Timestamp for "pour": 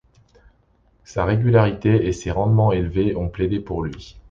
3.59-3.83